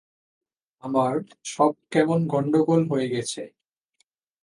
আমার 0.83 1.13
সব 1.45 1.73
কেমন 1.91 2.19
গণ্ডগোল 2.27 2.81
হয়ে 2.91 3.07
গেছে। 3.07 3.41